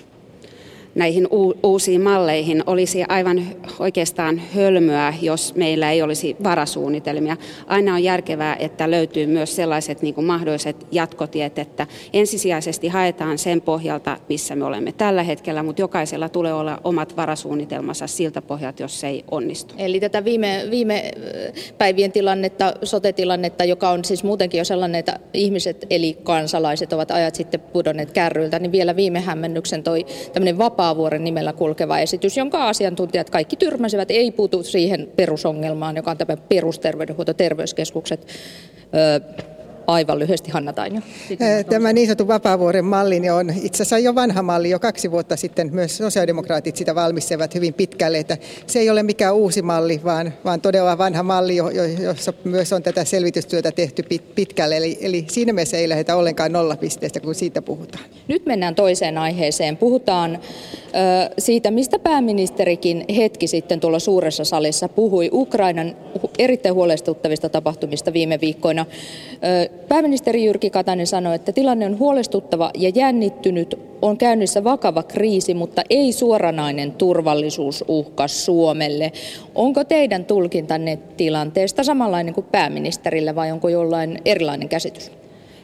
Näihin 0.96 1.28
uusiin 1.64 2.02
malleihin 2.02 2.64
olisi 2.68 3.04
aivan 3.10 3.48
oikeastaan 3.80 4.42
hölmöä, 4.56 5.14
jos 5.22 5.56
meillä 5.56 5.92
ei 5.92 6.02
olisi 6.02 6.36
varasuunnitelmia. 6.44 7.38
Aina 7.68 7.94
on 7.94 8.04
järkevää, 8.04 8.56
että 8.60 8.92
löytyy 8.92 9.28
myös 9.28 9.56
sellaiset 9.56 10.02
niin 10.02 10.14
kuin 10.14 10.26
mahdolliset 10.26 10.88
jatkotiet, 10.92 11.60
että 11.60 11.88
ensisijaisesti 12.14 12.88
haetaan 12.88 13.38
sen 13.38 13.62
pohjalta, 13.62 14.18
missä 14.30 14.56
me 14.56 14.66
olemme 14.66 14.92
tällä 14.92 15.24
hetkellä, 15.24 15.64
mutta 15.64 15.82
jokaisella 15.82 16.30
tulee 16.30 16.54
olla 16.54 16.80
omat 16.84 17.18
varasuunnitelmansa 17.18 18.08
siltä 18.08 18.42
pohjalta, 18.42 18.84
jos 18.84 19.00
se 19.00 19.08
ei 19.08 19.24
onnistu. 19.32 19.74
Eli 19.78 20.00
tätä 20.00 20.26
viime, 20.26 20.64
viime 20.72 21.12
päivien 21.78 22.12
tilannetta, 22.12 22.74
sotetilannetta, 22.84 23.64
joka 23.64 23.90
on 23.90 24.06
siis 24.06 24.24
muutenkin 24.24 24.58
jo 24.58 24.66
sellainen, 24.66 25.00
että 25.00 25.20
ihmiset 25.34 25.86
eli 25.90 26.18
kansalaiset 26.24 26.94
ovat 26.94 27.12
ajat 27.12 27.36
sitten 27.36 27.60
pudonneet 27.60 28.12
kärryiltä, 28.12 28.60
niin 28.60 28.72
vielä 28.72 28.96
viime 28.96 29.20
hämmennyksen 29.20 29.84
toi 29.84 30.06
tämmöinen 30.34 30.58
Vapaavuoren 30.84 31.24
nimellä 31.24 31.54
kulkeva 31.54 32.00
esitys, 32.00 32.38
jonka 32.38 32.68
asiantuntijat 32.70 33.30
kaikki 33.30 33.56
tyrmäsivät, 33.56 34.12
ei 34.12 34.32
puutu 34.32 34.64
siihen 34.64 35.12
perusongelmaan, 35.16 35.96
joka 35.96 36.12
on 36.12 36.18
tämä 36.18 36.38
perusterveydenhuolto, 36.38 37.34
terveyskeskukset, 37.34 38.28
Aivan 39.88 40.20
lyhyesti 40.20 40.52
Hanna 40.52 40.74
Tainio. 40.74 41.02
Tämä 41.70 41.94
niin 41.94 42.08
sanottu 42.08 42.28
Vapaavuoren 42.28 42.86
malli 42.86 43.20
niin 43.20 43.34
on 43.34 43.50
itse 43.50 43.84
asiassa 43.84 44.00
jo 44.00 44.16
vanha 44.16 44.42
malli. 44.44 44.70
Jo 44.70 44.80
kaksi 44.80 45.12
vuotta 45.12 45.36
sitten 45.36 45.70
myös 45.74 45.98
sosiaalidemokraatit 45.98 46.76
sitä 46.76 46.96
valmistevat 46.96 47.56
hyvin 47.56 47.74
pitkälle. 47.74 48.20
Että 48.20 48.38
se 48.68 48.80
ei 48.80 48.90
ole 48.90 49.04
mikään 49.04 49.36
uusi 49.36 49.62
malli, 49.62 50.02
vaan, 50.04 50.34
vaan 50.46 50.62
todella 50.62 50.98
vanha 50.98 51.24
malli, 51.24 51.56
jossa 52.04 52.34
myös 52.44 52.74
on 52.74 52.84
tätä 52.84 53.04
selvitystyötä 53.04 53.72
tehty 53.72 54.04
pitkälle. 54.36 54.78
Eli, 54.78 54.98
eli 55.02 55.26
siinä 55.32 55.54
mielessä 55.54 55.78
ei 55.78 55.90
lähdetä 55.90 56.16
ollenkaan 56.16 56.52
nollapisteestä, 56.52 57.20
kun 57.20 57.36
siitä 57.36 57.62
puhutaan. 57.62 58.04
Nyt 58.28 58.46
mennään 58.46 58.76
toiseen 58.76 59.18
aiheeseen. 59.18 59.78
Puhutaan 59.78 60.36
ö, 60.36 61.34
siitä, 61.38 61.72
mistä 61.72 62.00
pääministerikin 62.00 63.06
hetki 63.16 63.48
sitten 63.48 63.80
tuolla 63.80 64.00
suuressa 64.00 64.44
salissa 64.44 64.90
puhui 64.90 65.30
Ukrainan 65.32 65.96
erittäin 66.40 66.76
huolestuttavista 66.76 67.50
tapahtumista 67.50 68.14
viime 68.14 68.40
viikkoina. 68.42 68.86
Pääministeri 69.88 70.46
Jyrki 70.46 70.70
Katainen 70.70 71.08
sanoi, 71.08 71.36
että 71.36 71.52
tilanne 71.52 71.86
on 71.86 72.00
huolestuttava 72.00 72.72
ja 72.78 72.92
jännittynyt, 72.96 73.80
on 74.02 74.18
käynnissä 74.18 74.64
vakava 74.64 75.04
kriisi, 75.04 75.54
mutta 75.54 75.82
ei 75.90 76.12
suoranainen 76.12 76.92
turvallisuusuhka 76.92 78.28
Suomelle. 78.28 79.12
Onko 79.56 79.84
teidän 79.84 80.26
tulkintanne 80.26 81.00
tilanteesta 81.18 81.84
samanlainen 81.84 82.34
kuin 82.34 82.48
pääministerillä 82.52 83.36
vai 83.36 83.52
onko 83.52 83.70
jollain 83.70 84.22
erilainen 84.26 84.70
käsitys? 84.70 85.12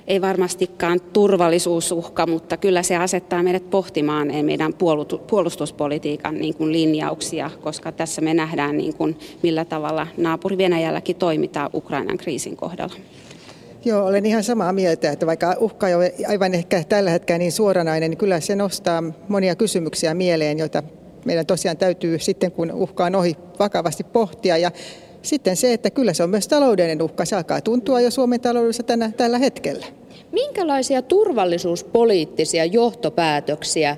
ei 0.10 0.22
varmastikaan 0.22 1.02
turvallisuusuhka, 1.02 2.28
mutta 2.28 2.58
kyllä 2.58 2.84
se 2.84 2.98
asettaa 2.98 3.44
meidät 3.44 3.70
pohtimaan 3.70 4.32
meidän 4.42 4.74
puolustuspolitiikan 5.28 6.36
niin 6.36 6.56
kuin 6.56 6.72
linjauksia, 6.72 7.52
koska 7.62 7.92
tässä 7.92 8.22
me 8.22 8.34
nähdään, 8.34 8.78
niin 8.78 8.96
kuin, 8.96 9.18
millä 9.44 9.66
tavalla 9.66 10.08
naapuri 10.18 10.58
Venäjälläkin 10.58 11.16
toimitaan 11.16 11.70
Ukrainan 11.74 12.18
kriisin 12.18 12.58
kohdalla. 12.58 12.96
Joo, 13.86 14.06
olen 14.06 14.26
ihan 14.26 14.44
samaa 14.44 14.74
mieltä, 14.74 15.12
että 15.12 15.26
vaikka 15.26 15.56
uhka 15.60 15.88
ei 15.88 15.96
ole 15.96 16.14
aivan 16.28 16.54
ehkä 16.54 16.84
tällä 16.90 17.10
hetkellä 17.10 17.38
niin 17.38 17.52
suoranainen, 17.52 18.10
niin 18.12 18.18
kyllä 18.18 18.40
se 18.40 18.56
nostaa 18.56 19.04
monia 19.28 19.56
kysymyksiä 19.56 20.14
mieleen, 20.14 20.60
joita 20.60 20.84
meidän 21.26 21.46
tosiaan 21.46 21.78
täytyy 21.78 22.20
sitten, 22.20 22.52
kun 22.52 22.72
uhka 22.72 23.06
on 23.06 23.16
ohi, 23.16 23.36
vakavasti 23.60 24.04
pohtia. 24.04 24.58
Ja 24.58 24.72
sitten 25.22 25.58
se, 25.58 25.74
että 25.74 25.90
kyllä 25.90 26.14
se 26.14 26.24
on 26.24 26.30
myös 26.30 26.48
taloudellinen 26.48 27.02
uhka. 27.02 27.26
Se 27.26 27.36
alkaa 27.36 27.62
tuntua 27.62 28.02
jo 28.02 28.12
Suomen 28.12 28.42
taloudessa 28.42 28.84
tänä, 28.84 29.12
tällä 29.18 29.38
hetkellä. 29.38 29.86
Minkälaisia 30.32 31.02
turvallisuuspoliittisia 31.02 32.66
johtopäätöksiä 32.66 33.98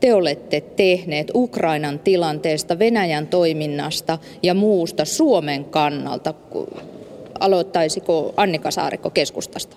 te 0.00 0.14
olette 0.14 0.60
tehneet 0.60 1.30
Ukrainan 1.34 1.98
tilanteesta, 1.98 2.78
Venäjän 2.78 3.26
toiminnasta 3.26 4.18
ja 4.42 4.54
muusta 4.54 5.04
Suomen 5.04 5.64
kannalta? 5.64 6.34
Aloittaisiko 7.40 8.34
Annika 8.36 8.70
Saarikko 8.70 9.10
keskustasta? 9.10 9.76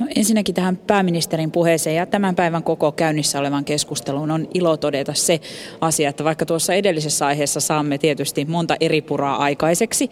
No, 0.00 0.06
ensinnäkin 0.16 0.54
tähän 0.54 0.76
pääministerin 0.76 1.50
puheeseen 1.50 1.96
ja 1.96 2.06
tämän 2.06 2.34
päivän 2.34 2.62
koko 2.62 2.92
käynnissä 2.92 3.38
olevan 3.38 3.64
keskusteluun 3.64 4.30
on 4.30 4.48
ilo 4.54 4.76
todeta 4.76 5.14
se 5.14 5.40
asia, 5.80 6.08
että 6.08 6.24
vaikka 6.24 6.46
tuossa 6.46 6.74
edellisessä 6.74 7.26
aiheessa 7.26 7.60
saamme 7.60 7.98
tietysti 7.98 8.44
monta 8.44 8.76
eri 8.80 9.02
puraa 9.02 9.36
aikaiseksi, 9.36 10.10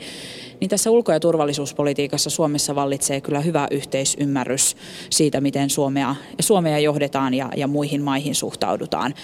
niin 0.61 0.69
tässä 0.69 0.91
ulko- 0.91 1.13
ja 1.13 1.21
turvallisuuspolitiikassa 1.21 2.31
Suomessa 2.31 2.75
vallitsee 2.75 3.21
kyllä 3.21 3.41
hyvä 3.41 3.69
yhteisymmärrys 3.71 4.77
siitä, 5.11 5.41
miten 5.41 5.71
Suomea, 5.71 6.15
Suomea 6.41 6.79
johdetaan 6.79 7.35
ja, 7.35 7.49
ja 7.57 7.67
muihin 7.67 8.03
maihin 8.03 8.35
suhtaudutaan. 8.35 9.15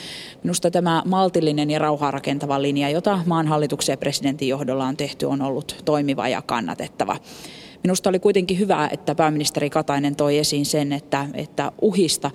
Minusta 0.43 0.71
tämä 0.71 1.03
maltillinen 1.05 1.71
ja 1.71 1.79
rauhaa 1.79 2.11
rakentava 2.11 2.63
linja, 2.63 2.91
jota 2.91 3.21
maan 3.27 3.47
hallituksen 3.47 3.93
ja 3.93 3.97
presidentin 3.97 4.49
johdolla 4.49 4.87
on 4.87 4.97
tehty, 4.97 5.27
on 5.27 5.43
ollut 5.43 5.83
toimiva 5.85 6.29
ja 6.29 6.43
kannatettava. 6.43 7.17
Minusta 7.87 8.09
oli 8.09 8.19
kuitenkin 8.19 8.59
hyvä, 8.59 8.89
että 8.93 9.15
pääministeri 9.15 9.71
Katainen 9.71 10.17
toi 10.17 10.39
esiin 10.39 10.67
sen, 10.67 10.93
että, 10.93 11.27
että 11.35 11.73
uhista 11.83 12.31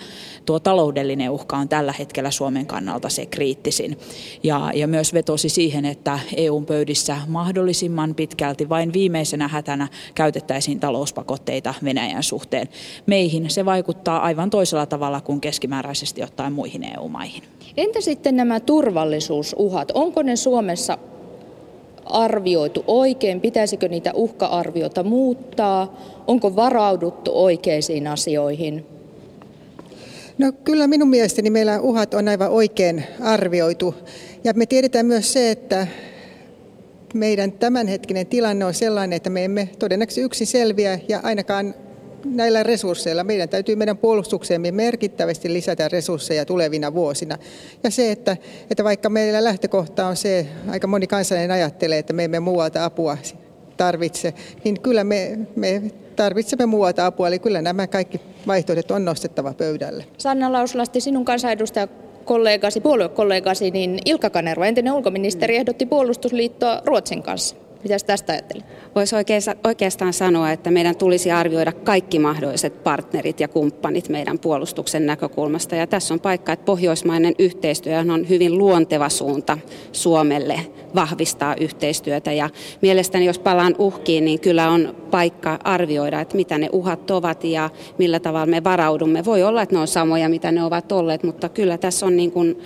tuo 0.46 0.60
taloudellinen 0.60 1.30
uhka 1.30 1.58
on 1.58 1.70
tällä 1.70 1.94
hetkellä 2.00 2.32
Suomen 2.32 2.66
kannalta 2.66 3.10
se 3.10 3.26
kriittisin. 3.26 3.98
Ja, 4.44 4.72
ja 4.76 4.88
myös 4.88 5.14
vetosi 5.14 5.50
siihen, 5.50 5.86
että 5.86 6.20
EUn 6.36 6.66
pöydissä 6.66 7.18
mahdollisimman 7.28 8.16
pitkälti 8.16 8.70
vain 8.70 8.94
viimeisenä 8.94 9.48
hätänä 9.48 9.88
käytettäisiin 10.16 10.80
talouspakotteita 10.80 11.74
Venäjän 11.84 12.24
suhteen. 12.24 12.68
Meihin 13.06 13.50
se 13.50 13.66
vaikuttaa 13.66 14.20
aivan 14.20 14.50
toisella 14.50 14.86
tavalla 14.86 15.22
kuin 15.22 15.42
keskimääräisesti 15.42 16.24
ottaen 16.24 16.54
muihin 16.54 16.84
EU-maihin. 16.84 17.44
Entä 17.78 18.02
sitten 18.02 18.36
nämä 18.36 18.60
turvallisuusuhat? 18.60 19.92
Onko 19.94 20.22
ne 20.22 20.36
Suomessa 20.36 20.98
arvioitu 22.12 22.84
oikein? 22.88 23.42
Pitäisikö 23.42 23.88
niitä 23.88 24.12
uhka-arviota 24.14 25.04
muuttaa? 25.04 26.00
Onko 26.28 26.56
varauduttu 26.56 27.32
oikeisiin 27.34 28.08
asioihin? 28.08 28.86
No 30.38 30.52
kyllä 30.64 30.88
minun 30.88 31.10
mielestäni 31.10 31.50
meillä 31.50 31.80
uhat 31.80 32.14
on 32.14 32.28
aivan 32.28 32.50
oikein 32.50 33.04
arvioitu. 33.20 33.96
Ja 34.44 34.54
me 34.54 34.66
tiedetään 34.66 35.06
myös 35.06 35.34
se, 35.34 35.52
että 35.52 35.88
meidän 37.14 37.52
tämänhetkinen 37.52 38.28
tilanne 38.28 38.66
on 38.66 38.74
sellainen, 38.74 39.18
että 39.18 39.30
me 39.30 39.46
emme 39.46 39.70
todennäköisesti 39.80 40.22
yksin 40.22 40.48
selviä 40.48 41.00
ja 41.08 41.20
ainakaan 41.24 41.74
näillä 42.26 42.64
resursseilla 42.64 43.24
meidän 43.24 43.50
täytyy 43.50 43.76
meidän 43.76 43.98
puolustukseemme 43.98 44.72
merkittävästi 44.72 45.54
lisätä 45.54 45.88
resursseja 45.90 46.46
tulevina 46.46 46.94
vuosina. 46.94 47.38
Ja 47.84 47.92
se, 47.92 48.12
että, 48.12 48.38
että 48.70 48.84
vaikka 48.84 49.10
meillä 49.10 49.44
lähtökohta 49.44 50.08
on 50.08 50.16
se, 50.16 50.48
aika 50.70 50.88
moni 50.88 51.08
kansalainen 51.08 51.52
ajattelee, 51.52 51.98
että 51.98 52.14
me 52.14 52.24
emme 52.24 52.40
muualta 52.40 52.86
apua 52.86 53.18
tarvitse, 53.78 54.34
niin 54.64 54.82
kyllä 54.82 55.04
me, 55.04 55.40
me 55.56 55.82
tarvitsemme 56.16 56.66
muualta 56.66 57.06
apua, 57.06 57.28
eli 57.28 57.40
kyllä 57.40 57.62
nämä 57.62 57.88
kaikki 57.88 58.22
vaihtoehdot 58.48 58.92
on 58.92 59.06
nostettava 59.06 59.54
pöydälle. 59.54 60.06
Sanna 60.18 60.52
Lauslasti, 60.52 61.02
sinun 61.02 61.26
kansanedustaja 61.26 61.88
kollegasi, 62.26 62.82
puoluekollegasi, 62.82 63.72
niin 63.72 64.00
Ilkka 64.06 64.30
Kanerva, 64.30 64.66
entinen 64.66 64.94
ulkoministeri, 64.94 65.56
ehdotti 65.56 65.86
puolustusliittoa 65.86 66.82
Ruotsin 66.86 67.24
kanssa. 67.24 67.56
Mitä 67.84 67.98
tästä 68.06 68.34
ajattelet? 68.34 68.66
Voisi 68.96 69.16
oikeastaan 69.64 70.14
sanoa, 70.14 70.52
että 70.52 70.72
meidän 70.72 70.96
tulisi 70.96 71.32
arvioida 71.32 71.72
kaikki 71.72 72.20
mahdolliset 72.20 72.84
partnerit 72.84 73.40
ja 73.40 73.48
kumppanit 73.48 74.10
meidän 74.10 74.40
puolustuksen 74.40 75.06
näkökulmasta. 75.06 75.76
Ja 75.76 75.88
tässä 75.88 76.14
on 76.14 76.20
paikka, 76.20 76.54
että 76.54 76.66
pohjoismainen 76.66 77.34
yhteistyö 77.40 78.00
on 78.00 78.30
hyvin 78.30 78.58
luonteva 78.58 79.10
suunta 79.10 79.58
Suomelle 79.92 80.60
vahvistaa 80.96 81.56
yhteistyötä. 81.60 82.32
Ja 82.32 82.50
mielestäni, 82.82 83.26
jos 83.26 83.40
palaan 83.40 83.76
uhkiin, 83.80 84.26
niin 84.26 84.40
kyllä 84.40 84.70
on 84.70 84.96
paikka 85.12 85.60
arvioida, 85.64 86.22
että 86.22 86.38
mitä 86.38 86.58
ne 86.58 86.70
uhat 86.72 87.12
ovat 87.12 87.44
ja 87.44 87.70
millä 87.98 88.20
tavalla 88.20 88.46
me 88.46 88.64
varaudumme. 88.64 89.26
Voi 89.26 89.44
olla, 89.44 89.62
että 89.62 89.76
ne 89.76 89.82
on 89.82 89.88
samoja, 89.88 90.30
mitä 90.30 90.52
ne 90.52 90.64
ovat 90.64 90.92
olleet, 90.92 91.24
mutta 91.24 91.50
kyllä 91.50 91.78
tässä 91.78 92.06
on 92.06 92.18
niin 92.18 92.32
kuin 92.32 92.60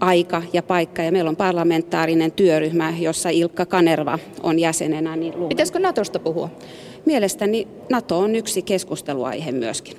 aika 0.00 0.42
ja 0.52 0.62
paikka. 0.62 1.02
Ja 1.02 1.12
meillä 1.12 1.30
on 1.30 1.36
parlamentaarinen 1.36 2.32
työryhmä, 2.32 2.94
jossa 2.98 3.28
Ilkka 3.28 3.66
Kanerva 3.66 4.18
on 4.42 4.58
jäsenenä. 4.58 5.16
Niin 5.16 5.34
Pitäisikö 5.48 5.78
Natosta 5.78 6.18
puhua? 6.18 6.50
Mielestäni 7.06 7.68
Nato 7.90 8.18
on 8.18 8.34
yksi 8.36 8.62
keskusteluaihe 8.62 9.52
myöskin. 9.52 9.96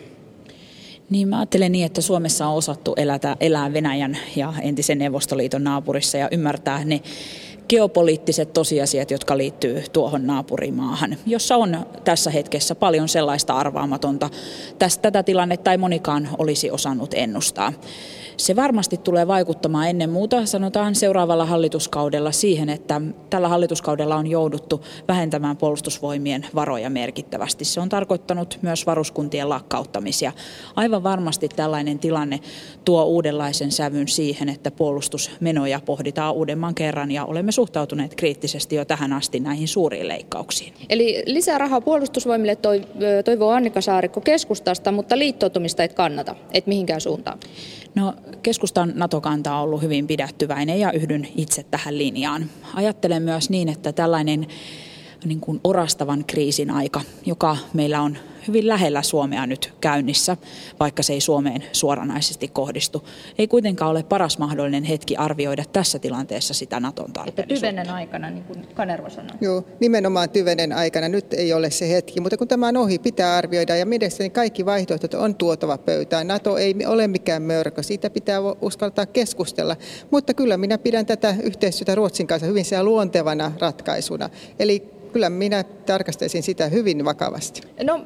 Niin 1.10 1.28
mä 1.28 1.40
ajattelen 1.40 1.72
niin, 1.72 1.86
että 1.86 2.02
Suomessa 2.02 2.48
on 2.48 2.56
osattu 2.56 2.94
elätä, 2.98 3.38
elää 3.40 3.74
Venäjän 3.74 4.18
ja 4.36 4.54
entisen 4.62 4.98
Neuvostoliiton 4.98 5.64
naapurissa 5.64 6.18
ja 6.18 6.30
ymmärtää 6.32 6.86
ne 6.86 7.02
geopoliittiset 7.70 8.54
tosiasiat, 8.54 9.12
jotka 9.12 9.38
liittyy 9.38 9.84
tuohon 9.94 10.28
naapurimaahan, 10.28 11.18
jossa 11.26 11.58
on 11.58 11.86
tässä 12.04 12.30
hetkessä 12.30 12.76
paljon 12.76 13.10
sellaista 13.10 13.54
arvaamatonta. 13.54 14.30
Tästä 14.80 15.02
tätä 15.02 15.24
tilannetta 15.24 15.72
ei 15.72 15.78
monikaan 15.78 16.30
olisi 16.38 16.72
osannut 16.72 17.14
ennustaa. 17.14 17.74
Se 18.38 18.56
varmasti 18.56 18.98
tulee 18.98 19.28
vaikuttamaan 19.28 19.90
ennen 19.90 20.10
muuta, 20.10 20.46
sanotaan 20.46 20.96
seuraavalla 20.96 21.46
hallituskaudella 21.46 22.32
siihen, 22.32 22.70
että 22.70 23.02
tällä 23.30 23.48
hallituskaudella 23.48 24.16
on 24.16 24.28
jouduttu 24.28 24.86
vähentämään 25.08 25.58
puolustusvoimien 25.58 26.46
varoja 26.56 26.90
merkittävästi. 26.90 27.66
Se 27.66 27.80
on 27.80 27.90
tarkoittanut 27.90 28.60
myös 28.62 28.86
varuskuntien 28.86 29.50
lakkauttamisia. 29.50 30.32
Aivan 30.76 31.04
varmasti 31.04 31.50
tällainen 31.50 32.00
tilanne 32.00 32.40
tuo 32.86 33.04
uudenlaisen 33.04 33.72
sävyn 33.72 34.08
siihen, 34.08 34.50
että 34.50 34.72
puolustusmenoja 34.72 35.82
pohditaan 35.86 36.34
uudemman 36.34 36.76
kerran 36.76 37.12
ja 37.12 37.26
olemme 37.26 37.52
suhtautuneet 37.52 38.16
kriittisesti 38.16 38.76
jo 38.76 38.86
tähän 38.86 39.14
asti 39.14 39.40
näihin 39.40 39.68
suuriin 39.68 40.08
leikkauksiin. 40.08 40.74
Eli 40.90 41.24
lisää 41.26 41.58
rahaa 41.58 41.82
puolustusvoimille 41.82 42.58
toivoo 43.26 43.52
Annika 43.52 43.82
Saarikko 43.82 44.22
keskustasta, 44.22 44.92
mutta 44.92 45.18
liittoutumista 45.18 45.84
et 45.84 45.94
kannata, 45.94 46.36
et 46.54 46.68
mihinkään 46.68 47.02
suuntaan. 47.02 47.40
No, 47.96 48.14
keskustan 48.44 48.92
NATO-kanta 48.96 49.56
on 49.56 49.64
ollut 49.64 49.82
hyvin 49.82 50.08
pidättyväinen 50.08 50.80
ja 50.80 50.92
yhdyn 50.92 51.28
itse 51.36 51.64
tähän 51.64 51.98
linjaan. 51.98 52.46
Ajattelen 52.74 53.24
myös 53.24 53.50
niin, 53.50 53.70
että 53.70 53.94
tällainen 53.94 54.48
niin 55.26 55.40
kuin 55.40 55.60
orastavan 55.64 56.26
kriisin 56.28 56.72
aika, 56.72 57.02
joka 57.26 57.58
meillä 57.74 58.02
on 58.02 58.18
hyvin 58.48 58.68
lähellä 58.68 59.02
Suomea 59.02 59.46
nyt 59.46 59.74
käynnissä, 59.82 60.38
vaikka 60.80 61.04
se 61.04 61.14
ei 61.14 61.22
Suomeen 61.22 61.64
suoranaisesti 61.72 62.48
kohdistu. 62.48 63.08
Ei 63.38 63.48
kuitenkaan 63.48 63.92
ole 63.92 64.04
paras 64.04 64.38
mahdollinen 64.38 64.84
hetki 64.84 65.16
arvioida 65.16 65.64
tässä 65.74 66.00
tilanteessa 66.00 66.54
sitä 66.54 66.80
Naton 66.80 67.14
tarpeellisuutta. 67.14 67.42
Että 67.54 67.56
tyvenen 67.56 67.90
aikana, 67.90 68.30
niin 68.30 68.44
kuin 68.44 68.68
Kanerva 68.74 69.10
sanoi. 69.10 69.38
Joo, 69.42 69.64
nimenomaan 69.80 70.30
tyvenen 70.30 70.74
aikana. 70.74 71.10
Nyt 71.10 71.34
ei 71.34 71.54
ole 71.54 71.72
se 71.72 71.90
hetki, 71.90 72.20
mutta 72.20 72.38
kun 72.38 72.48
tämä 72.48 72.68
on 72.68 72.78
ohi, 72.78 73.00
pitää 73.00 73.38
arvioida 73.38 73.76
ja 73.76 73.86
mielestäni 73.86 74.30
kaikki 74.30 74.66
vaihtoehdot 74.66 75.14
on 75.14 75.36
tuotava 75.36 75.78
pöytään. 75.78 76.28
NATO 76.28 76.58
ei 76.58 76.76
ole 76.88 77.08
mikään 77.08 77.42
mörkö, 77.42 77.84
siitä 77.84 78.10
pitää 78.10 78.40
uskaltaa 78.62 79.06
keskustella. 79.06 79.76
Mutta 80.12 80.34
kyllä 80.34 80.58
minä 80.58 80.78
pidän 80.78 81.06
tätä 81.06 81.36
yhteistyötä 81.44 81.96
Ruotsin 81.96 82.28
kanssa 82.28 82.48
hyvin 82.48 82.66
luontevana 82.82 83.52
ratkaisuna. 83.60 84.30
Eli 84.60 84.95
kyllä 85.16 85.30
minä 85.30 85.64
tarkastaisin 85.64 86.44
sitä 86.44 86.68
hyvin 86.68 87.06
vakavasti. 87.06 87.62
No, 87.84 88.02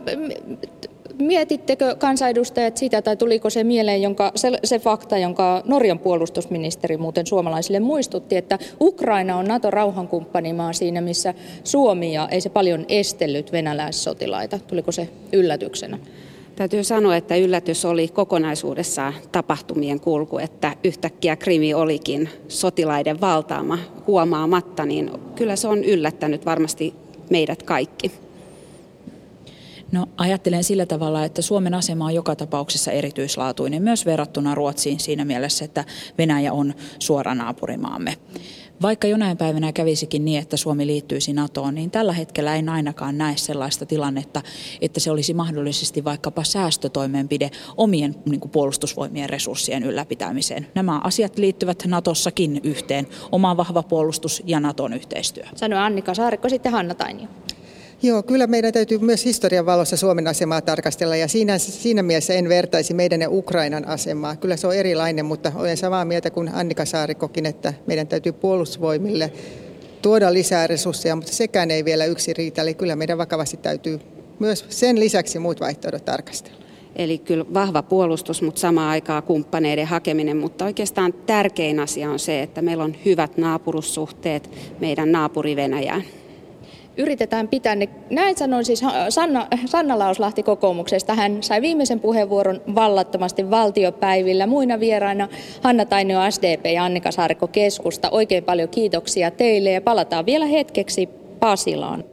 mietittekö 1.19 1.95
kansanedustajat 1.95 2.77
sitä, 2.77 3.01
tai 3.01 3.17
tuliko 3.17 3.49
se 3.49 3.63
mieleen 3.63 4.01
jonka, 4.01 4.31
se, 4.35 4.51
se 4.63 4.79
fakta, 4.79 5.17
jonka 5.17 5.61
Norjan 5.65 5.99
puolustusministeri 5.99 6.97
muuten 6.97 7.27
suomalaisille 7.27 7.79
muistutti, 7.79 8.37
että 8.37 8.59
Ukraina 8.81 9.37
on 9.37 9.45
NATO-rauhankumppanimaa 9.45 10.73
siinä, 10.73 11.01
missä 11.01 11.33
Suomi 11.63 12.13
ja 12.13 12.27
ei 12.31 12.41
se 12.41 12.49
paljon 12.49 12.85
estellyt 12.89 13.51
venäläissotilaita. 13.51 14.59
Tuliko 14.67 14.91
se 14.91 15.09
yllätyksenä? 15.33 15.99
Täytyy 16.59 16.83
sanoa, 16.83 17.15
että 17.15 17.35
yllätys 17.35 17.85
oli 17.85 18.07
kokonaisuudessaan 18.07 19.13
tapahtumien 19.31 19.99
kulku, 19.99 20.37
että 20.37 20.75
yhtäkkiä 20.83 21.35
Krimi 21.35 21.73
olikin 21.73 22.29
sotilaiden 22.47 23.21
valtaama 23.21 23.77
huomaamatta, 24.07 24.85
niin 24.85 25.11
kyllä 25.35 25.55
se 25.55 25.67
on 25.67 25.83
yllättänyt 25.83 26.45
varmasti 26.45 26.93
meidät 27.29 27.63
kaikki. 27.63 28.11
No 29.91 30.05
ajattelen 30.17 30.63
sillä 30.63 30.85
tavalla, 30.85 31.25
että 31.25 31.41
Suomen 31.41 31.73
asema 31.73 32.05
on 32.05 32.15
joka 32.15 32.35
tapauksessa 32.35 32.91
erityislaatuinen 32.91 33.83
myös 33.83 34.05
verrattuna 34.05 34.55
Ruotsiin 34.55 34.99
siinä 34.99 35.25
mielessä, 35.25 35.65
että 35.65 35.85
Venäjä 36.17 36.53
on 36.53 36.73
suora 36.99 37.35
naapurimaamme. 37.35 38.17
Vaikka 38.81 39.07
jonain 39.07 39.37
päivänä 39.37 39.71
kävisikin 39.71 40.25
niin, 40.25 40.41
että 40.41 40.57
Suomi 40.57 40.87
liittyisi 40.87 41.33
NATOon, 41.33 41.75
niin 41.75 41.91
tällä 41.91 42.13
hetkellä 42.13 42.55
en 42.55 42.69
ainakaan 42.69 43.17
näe 43.17 43.37
sellaista 43.37 43.85
tilannetta, 43.85 44.41
että 44.81 44.99
se 44.99 45.11
olisi 45.11 45.33
mahdollisesti 45.33 46.03
vaikkapa 46.03 46.43
säästötoimenpide 46.43 47.51
omien 47.77 48.15
niin 48.25 48.39
kuin 48.39 48.51
puolustusvoimien 48.51 49.29
resurssien 49.29 49.83
ylläpitämiseen. 49.83 50.67
Nämä 50.75 51.01
asiat 51.03 51.37
liittyvät 51.37 51.83
NATOssakin 51.85 52.61
yhteen, 52.63 53.07
oma 53.31 53.57
vahva 53.57 53.83
puolustus 53.83 54.43
ja 54.45 54.59
NATOn 54.59 54.93
yhteistyö. 54.93 55.43
Sanoi 55.55 55.79
Annika 55.79 56.13
Saarikko, 56.13 56.49
sitten 56.49 56.71
Hanna 56.71 56.95
Tainio. 56.95 57.27
Joo, 58.01 58.23
kyllä 58.23 58.47
meidän 58.47 58.73
täytyy 58.73 58.97
myös 58.97 59.25
historian 59.25 59.65
valossa 59.65 59.97
Suomen 59.97 60.27
asemaa 60.27 60.61
tarkastella 60.61 61.15
ja 61.15 61.27
siinä, 61.27 61.57
siinä 61.57 62.03
mielessä 62.03 62.33
en 62.33 62.49
vertaisi 62.49 62.93
meidän 62.93 63.21
ja 63.21 63.29
Ukrainan 63.29 63.87
asemaa. 63.87 64.35
Kyllä 64.35 64.57
se 64.57 64.67
on 64.67 64.75
erilainen, 64.75 65.25
mutta 65.25 65.51
olen 65.55 65.77
samaa 65.77 66.05
mieltä 66.05 66.29
kuin 66.29 66.49
Annika 66.53 66.85
Saarikokin, 66.85 67.45
että 67.45 67.73
meidän 67.87 68.07
täytyy 68.07 68.31
puolustusvoimille 68.31 69.31
tuoda 70.01 70.33
lisää 70.33 70.67
resursseja, 70.67 71.15
mutta 71.15 71.31
sekään 71.31 71.71
ei 71.71 71.85
vielä 71.85 72.05
yksi 72.05 72.33
riitä. 72.33 72.61
Eli 72.61 72.73
kyllä 72.73 72.95
meidän 72.95 73.17
vakavasti 73.17 73.57
täytyy 73.57 73.99
myös 74.39 74.65
sen 74.69 74.99
lisäksi 74.99 75.39
muut 75.39 75.59
vaihtoehdot 75.59 76.05
tarkastella. 76.05 76.59
Eli 76.95 77.17
kyllä 77.17 77.45
vahva 77.53 77.83
puolustus, 77.83 78.41
mutta 78.41 78.61
samaan 78.61 78.89
aikaan 78.89 79.23
kumppaneiden 79.23 79.87
hakeminen. 79.87 80.37
Mutta 80.37 80.65
oikeastaan 80.65 81.13
tärkein 81.13 81.79
asia 81.79 82.09
on 82.09 82.19
se, 82.19 82.41
että 82.41 82.61
meillä 82.61 82.83
on 82.83 82.95
hyvät 83.05 83.37
naapurussuhteet 83.37 84.49
meidän 84.79 85.11
naapuri 85.11 85.55
Venäjään 85.55 86.03
yritetään 86.99 87.47
pitää 87.47 87.75
ne, 87.75 87.89
näin 88.09 88.37
sanoin 88.37 88.65
siis 88.65 88.83
Sanna, 89.09 89.47
Sanna 89.65 89.99
Lauslahti 89.99 90.43
kokoomuksesta. 90.43 91.15
Hän 91.15 91.43
sai 91.43 91.61
viimeisen 91.61 91.99
puheenvuoron 91.99 92.61
vallattomasti 92.75 93.49
valtiopäivillä. 93.51 94.47
Muina 94.47 94.79
vieraina 94.79 95.27
Hanna 95.61 95.85
Tainio 95.85 96.19
SDP 96.31 96.65
ja 96.65 96.83
Annika 96.83 97.11
Saarikko 97.11 97.47
keskusta. 97.47 98.09
Oikein 98.09 98.43
paljon 98.43 98.69
kiitoksia 98.69 99.31
teille 99.31 99.71
ja 99.71 99.81
palataan 99.81 100.25
vielä 100.25 100.45
hetkeksi 100.45 101.09
Pasilaan. 101.39 102.03